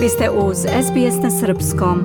Vi 0.00 0.08
ste 0.08 0.30
uz 0.30 0.56
SBS 0.58 1.16
na 1.22 1.30
Srpskom. 1.40 1.98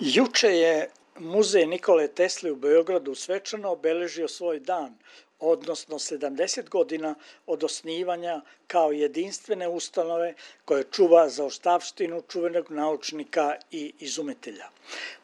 Juče 0.00 0.48
je 0.48 0.90
Muzej 1.18 1.66
Nikole 1.66 2.08
Tesle 2.08 2.52
u 2.52 2.56
Beogradu 2.56 3.14
svečano 3.14 3.70
obeležio 3.70 4.28
svoj 4.28 4.60
dan, 4.60 4.94
odnosno 5.40 5.98
70 5.98 6.68
godina 6.68 7.14
od 7.46 7.64
osnivanja 7.64 8.40
kao 8.66 8.92
jedinstvene 8.92 9.68
ustanove 9.68 10.34
koje 10.64 10.84
čuva 10.92 11.28
za 11.28 11.44
oštavštinu 11.44 12.22
čuvenog 12.28 12.70
naučnika 12.70 13.54
i 13.70 13.92
izumitelja. 14.00 14.68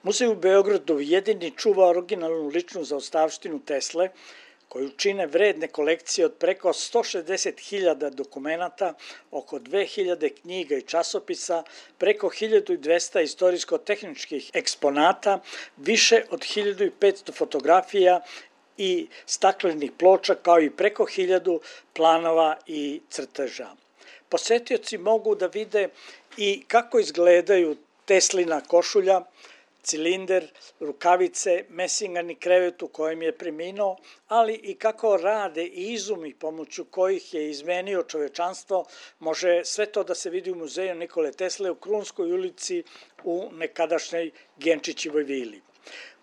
Muzej 0.03 0.29
u 0.29 0.37
Beogradu 0.37 1.01
jedini 1.01 1.53
čuva 1.57 1.89
originalnu 1.89 2.49
ličnu 2.49 2.85
za 2.85 2.97
oštavštinu 2.97 3.59
Tesle, 3.59 4.09
koju 4.69 4.91
čine 4.91 5.27
vredne 5.27 5.69
kolekcije 5.69 6.27
od 6.27 6.35
preko 6.35 6.69
160.000 6.69 8.11
dokumenta, 8.11 8.95
oko 9.31 9.59
2000 9.59 10.31
knjiga 10.41 10.77
i 10.77 10.83
časopisa, 10.83 11.63
preko 11.99 12.27
1200 12.27 13.23
istorijsko-tehničkih 13.23 14.51
eksponata, 14.55 15.41
više 15.77 16.23
od 16.31 16.41
1500 16.41 17.33
fotografija 17.35 18.21
i 18.77 19.07
staklenih 19.27 19.93
ploča, 19.99 20.35
kao 20.35 20.61
i 20.61 20.71
preko 20.71 21.05
1000 21.05 21.59
planova 21.93 22.57
i 22.67 23.01
crteža. 23.11 23.69
Posetioci 24.29 24.99
mogu 24.99 25.35
da 25.35 25.47
vide 25.47 25.89
i 26.37 26.65
kako 26.69 26.99
izgledaju 26.99 27.77
Teslina 28.05 28.61
košulja, 28.61 29.21
cilinder, 29.85 30.47
rukavice, 30.81 31.65
mesingarni 31.69 32.35
krevet 32.35 32.83
u 32.83 32.89
kojem 32.89 33.23
je 33.23 33.39
preminuo, 33.39 33.97
ali 34.29 34.55
i 34.55 34.75
kako 34.75 35.17
rade 35.17 35.65
i 35.65 35.93
izumi 35.93 36.35
pomoću 36.35 36.85
kojih 36.85 37.35
je 37.35 37.51
izmenio 37.51 38.03
čovečanstvo, 38.03 38.85
može 39.19 39.65
sve 39.65 39.87
to 39.87 40.05
da 40.05 40.15
se 40.15 40.31
vidi 40.31 40.51
u 40.51 40.55
muzeju 40.55 40.95
Nikole 40.95 41.33
Tesle 41.33 41.71
u 41.71 41.75
Krunskoj 41.75 42.33
ulici 42.33 42.83
u 43.25 43.49
nekadašnjoj 43.53 44.31
Genčićivoj 44.57 45.23
vili. 45.23 45.63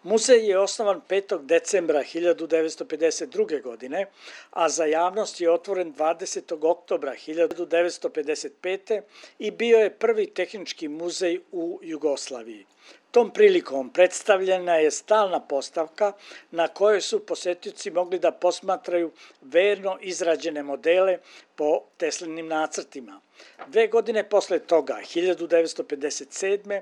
Muzej 0.03 0.47
je 0.49 0.59
osnovan 0.59 1.01
5. 1.09 1.45
decembra 1.45 1.99
1952. 2.03 3.61
godine, 3.61 4.05
a 4.51 4.69
za 4.69 4.85
javnost 4.85 5.41
je 5.41 5.51
otvoren 5.51 5.93
20. 5.93 6.65
oktobra 6.65 7.13
1955. 7.27 9.01
i 9.39 9.51
bio 9.51 9.77
je 9.77 9.89
prvi 9.89 10.27
tehnički 10.27 10.87
muzej 10.87 11.39
u 11.51 11.79
Jugoslaviji. 11.83 12.65
Tom 13.11 13.31
prilikom 13.31 13.89
predstavljena 13.89 14.75
je 14.75 14.91
stalna 14.91 15.39
postavka 15.39 16.13
na 16.51 16.67
kojoj 16.67 17.01
su 17.01 17.25
posetioci 17.25 17.91
mogli 17.91 18.19
da 18.19 18.31
posmatraju 18.31 19.11
verno 19.41 19.97
izrađene 20.01 20.63
modele 20.63 21.17
po 21.55 21.83
Teslinim 21.97 22.47
nacrtima. 22.47 23.21
Dve 23.67 23.87
godine 23.87 24.29
posle 24.29 24.59
toga, 24.59 24.97
1957. 25.15 26.81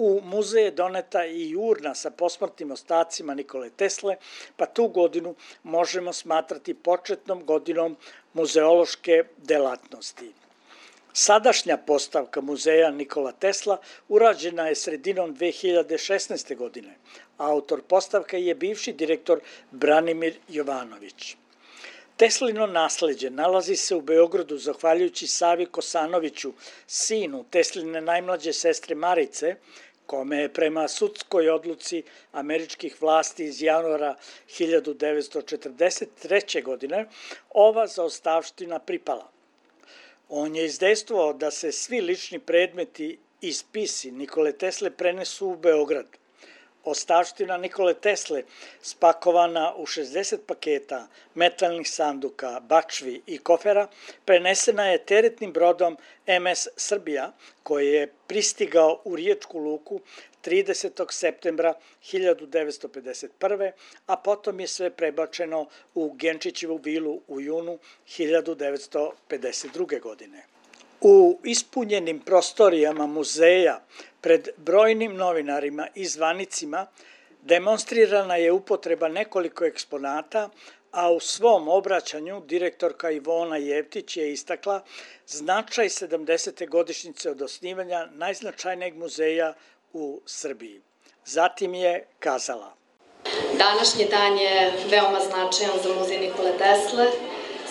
u 0.00 0.20
muzej 0.24 0.64
je 0.64 0.70
doneta 0.70 1.24
i 1.26 1.56
urna 1.56 1.94
sa 1.94 2.10
posmrtnim 2.10 2.70
ostacima 2.70 3.34
Nikole 3.34 3.70
Tesle, 3.70 4.16
pa 4.56 4.66
tu 4.66 4.88
godinu 4.88 5.34
možemo 5.62 6.12
smatrati 6.12 6.74
početnom 6.74 7.44
godinom 7.44 7.96
muzeološke 8.32 9.24
delatnosti. 9.36 10.30
Sadašnja 11.12 11.76
postavka 11.76 12.40
muzeja 12.40 12.90
Nikola 12.90 13.32
Tesla 13.32 13.80
urađena 14.08 14.68
je 14.68 14.74
sredinom 14.74 15.36
2016. 15.36 16.56
godine. 16.56 16.94
Autor 17.38 17.82
postavka 17.82 18.36
je 18.36 18.54
bivši 18.54 18.92
direktor 18.92 19.40
Branimir 19.70 20.38
Jovanović. 20.48 21.36
Teslino 22.18 22.66
nasleđe 22.66 23.30
nalazi 23.30 23.76
se 23.76 23.94
u 23.94 24.00
Beogradu 24.00 24.56
zahvaljujući 24.58 25.26
Savi 25.26 25.66
Kosanoviću, 25.66 26.52
sinu 26.86 27.44
Tesline 27.50 28.00
najmlađe 28.00 28.52
sestre 28.52 28.94
Marice, 28.94 29.54
kome 30.08 30.36
je 30.36 30.52
prema 30.52 30.88
sudskoj 30.88 31.50
odluci 31.50 32.02
američkih 32.32 33.02
vlasti 33.02 33.44
iz 33.44 33.62
januara 33.62 34.16
1943. 34.48 36.64
godine 36.64 37.06
ova 37.50 37.86
zaostavština 37.86 38.78
pripala. 38.78 39.30
On 40.28 40.56
je 40.56 40.66
izdejstvovao 40.66 41.32
da 41.32 41.50
se 41.50 41.72
svi 41.72 42.00
lični 42.00 42.38
predmeti 42.38 43.18
i 43.40 43.52
spisi 43.52 44.10
Nikole 44.10 44.52
Tesle 44.52 44.90
prenesu 44.90 45.48
u 45.48 45.56
Beograd. 45.56 46.06
Ostavština 46.88 47.56
Nikole 47.56 47.94
Tesle, 47.94 48.42
spakovana 48.82 49.74
u 49.76 49.86
60 49.86 50.38
paketa 50.46 51.06
metalnih 51.34 51.90
sanduka, 51.90 52.60
bačvi 52.60 53.22
i 53.26 53.38
kofera, 53.38 53.88
prenesena 54.24 54.86
je 54.86 55.04
teretnim 55.04 55.52
brodom 55.52 55.96
MS 56.40 56.68
Srbija, 56.76 57.32
koji 57.62 57.88
je 57.88 58.12
pristigao 58.26 59.00
u 59.04 59.16
Riječku 59.16 59.58
luku 59.58 60.00
30. 60.44 61.12
septembra 61.12 61.74
1951. 62.02 63.70
a 64.06 64.16
potom 64.16 64.60
je 64.60 64.66
sve 64.66 64.90
prebačeno 64.90 65.66
u 65.94 66.12
Genčićevu 66.12 66.80
vilu 66.84 67.20
u 67.28 67.40
junu 67.40 67.78
1952. 68.06 70.00
godine. 70.00 70.42
U 71.00 71.38
ispunjenim 71.44 72.20
prostorijama 72.20 73.06
muzeja 73.06 73.80
pred 74.20 74.48
brojnim 74.56 75.16
novinarima 75.16 75.88
i 75.94 76.06
zvanicima 76.06 76.86
demonstrirana 77.42 78.36
je 78.36 78.52
upotreba 78.52 79.08
nekoliko 79.08 79.64
eksponata, 79.64 80.50
a 80.92 81.10
u 81.10 81.20
svom 81.20 81.68
obraćanju 81.68 82.42
direktorka 82.46 83.10
Ivona 83.10 83.56
Jevtić 83.56 84.16
je 84.16 84.32
istakla 84.32 84.84
značaj 85.26 85.88
70. 85.88 86.68
godišnjice 86.68 87.30
od 87.30 87.42
osnivanja 87.42 88.06
najznačajnijeg 88.12 88.96
muzeja 88.96 89.54
u 89.92 90.20
Srbiji. 90.26 90.80
Zatim 91.24 91.74
je 91.74 92.06
kazala. 92.18 92.74
Današnji 93.58 94.04
dan 94.10 94.38
je 94.38 94.72
veoma 94.90 95.20
značajan 95.20 95.78
za 95.82 95.94
muzej 95.94 96.18
Nikole 96.18 96.52
Tesle. 96.58 97.06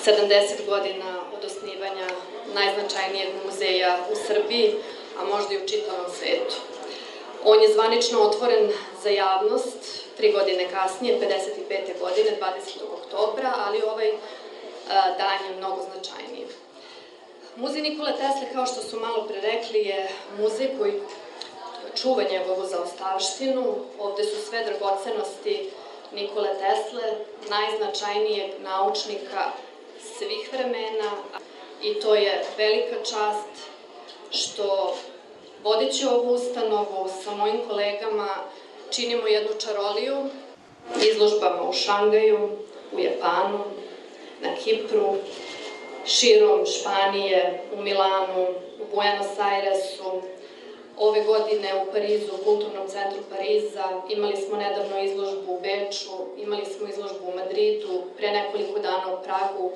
70 0.06 0.66
godina 0.66 1.22
od 1.38 1.46
osnivanja 1.46 2.08
najznačajnijeg 2.54 3.30
muzeja 3.46 3.98
u 4.12 4.16
Srbiji, 4.28 4.74
a 5.20 5.26
možda 5.26 5.54
i 5.54 5.64
u 5.64 5.68
čitavom 5.68 6.06
svetu. 6.20 6.56
On 7.44 7.62
je 7.62 7.74
zvanično 7.74 8.22
otvoren 8.22 8.72
za 9.04 9.10
javnost 9.10 10.08
tri 10.18 10.32
godine 10.32 10.68
kasnije, 10.72 11.20
55. 11.20 12.00
godine, 12.00 12.38
20. 12.42 12.80
oktobra, 12.94 13.54
ali 13.68 13.82
ovaj 13.82 14.12
dan 15.18 15.50
je 15.50 15.58
mnogo 15.58 15.82
značajniji. 15.82 16.48
Muzej 17.56 17.82
Nikole 17.82 18.12
Tesle, 18.12 18.54
kao 18.54 18.66
što 18.66 18.82
su 18.82 19.00
malo 19.00 19.28
pre 19.28 19.42
rekli, 19.42 19.80
je 19.80 20.10
muzej 20.40 20.70
koji 20.80 21.02
čuva 21.96 22.24
njegovu 22.32 22.66
zaostavštinu. 22.66 23.76
Ovde 24.00 24.24
su 24.24 24.42
sve 24.50 24.66
dragocenosti 24.66 25.70
Nikole 26.12 26.50
Tesle, 26.50 27.04
najznačajnijeg 27.50 28.52
naučnika 28.60 29.52
svih 30.18 30.50
vremena 30.54 31.12
i 31.84 31.94
to 31.94 32.16
je 32.16 32.46
velika 32.58 32.96
čast 33.04 33.70
što 34.32 34.96
vodeći 35.64 36.06
ovu 36.06 36.34
ustanovu 36.34 37.10
sa 37.24 37.36
mojim 37.36 37.60
kolegama 37.68 38.28
činimo 38.90 39.28
jednu 39.28 39.50
čaroliju 39.60 40.18
izložbama 41.12 41.70
u 41.70 41.74
Šangaju, 41.74 42.50
u 42.92 43.00
Japanu, 43.00 43.60
na 44.42 44.50
Kipru, 44.64 45.16
širom 46.06 46.66
Španije, 46.66 47.62
u 47.74 47.82
Milanu, 47.82 48.48
u 48.82 48.96
Buenos 48.96 49.40
Airesu, 49.40 50.22
ove 50.98 51.24
godine 51.24 51.84
u 51.84 51.92
Parizu, 51.92 52.32
u 52.34 52.44
Kulturnom 52.44 52.88
centru 52.88 53.20
Pariza, 53.30 54.02
imali 54.10 54.38
smo 54.38 54.58
nedavno 54.58 55.04
izložbu 55.04 55.54
u 55.54 55.60
Beču, 55.60 56.12
imali 56.38 56.66
smo 56.66 56.88
izložbu 56.88 57.28
u 57.28 57.36
Madridu, 57.36 58.02
pre 58.18 58.32
nekoliko 58.32 58.80
dana 58.80 59.14
u 59.14 59.24
Pragu, 59.24 59.72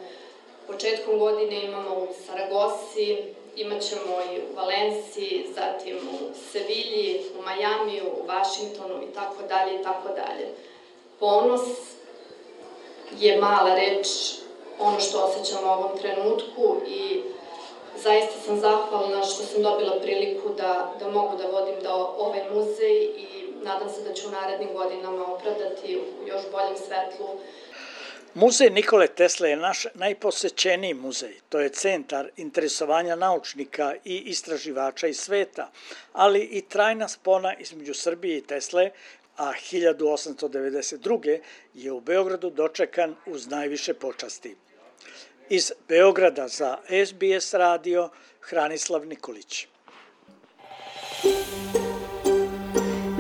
početkom 0.68 1.20
godine 1.20 1.64
imamo 1.64 1.96
u 1.96 2.08
Saragosi, 2.26 3.18
imaćemo 3.56 4.16
i 4.34 4.40
u 4.40 4.56
Valenciji, 4.56 5.46
zatim 5.56 5.98
u 5.98 6.34
Sevilji, 6.52 7.22
u 7.40 7.42
Majamiju, 7.42 8.06
u 8.06 8.28
Vašingtonu 8.28 9.04
i 9.10 9.14
tako 9.14 9.44
dalje 9.50 9.80
i 9.80 9.84
tako 9.84 10.08
dalje. 10.08 10.48
Ponos 11.20 11.62
je 13.20 13.42
mala 13.42 13.76
reč, 13.76 14.08
ono 14.80 15.00
što 15.00 15.20
osjećam 15.20 15.64
u 15.64 15.72
ovom 15.72 15.98
trenutku 15.98 16.76
i 16.88 17.22
zaista 17.98 18.34
sam 18.46 18.60
zahvalna 18.60 19.24
što 19.24 19.44
sam 19.44 19.64
dobila 19.64 20.00
priliku 20.02 20.50
da, 20.58 20.94
da 21.00 21.10
mogu 21.10 21.38
da 21.38 21.48
vodim 21.48 21.84
da 21.84 21.96
ovaj 21.96 22.42
muzej 22.54 23.04
i 23.04 23.28
nadam 23.64 23.90
se 23.90 24.02
da 24.02 24.14
ću 24.14 24.28
u 24.28 24.32
narednim 24.32 24.70
godinama 24.74 25.34
opravdati 25.34 25.98
u 25.98 26.28
još 26.28 26.42
boljem 26.52 26.78
svetlu 26.78 27.28
Muzej 28.34 28.70
Nikole 28.70 29.08
Tesle 29.08 29.50
je 29.50 29.56
naš 29.58 29.86
najposećeniji 29.94 30.94
muzej. 30.94 31.34
To 31.50 31.60
je 31.60 31.70
centar 31.70 32.30
interesovanja 32.38 33.16
naučnika 33.16 33.96
i 34.06 34.18
istraživača 34.18 35.08
iz 35.08 35.20
sveta, 35.20 35.72
ali 36.14 36.40
i 36.40 36.62
trajna 36.62 37.08
spona 37.08 37.56
između 37.56 37.94
Srbije 37.94 38.38
i 38.38 38.42
Tesle, 38.42 38.92
a 39.38 39.52
1892. 39.72 41.40
je 41.74 41.92
u 41.92 42.00
Beogradu 42.00 42.50
dočekan 42.50 43.16
uz 43.26 43.48
najviše 43.48 43.94
počasti. 43.94 44.56
Iz 45.50 45.72
Beograda 45.88 46.48
za 46.48 46.78
SBS 47.06 47.54
radio 47.54 48.10
Hranislav 48.40 49.06
Nikolić. 49.06 49.68